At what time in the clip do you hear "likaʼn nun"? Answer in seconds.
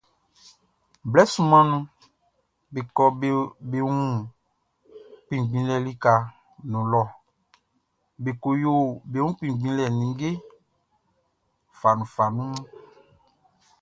5.85-6.83